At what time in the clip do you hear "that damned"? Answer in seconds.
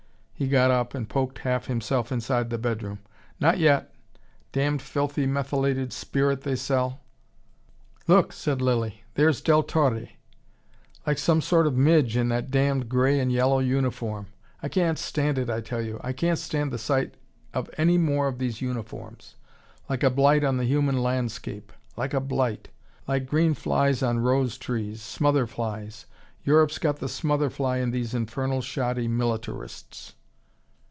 12.29-12.89